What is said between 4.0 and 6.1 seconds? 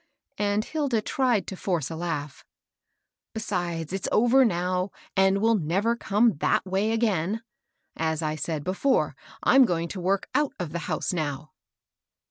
over now, and will never